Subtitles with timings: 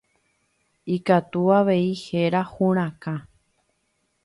[0.95, 3.15] Ikatu avei héra hurakã.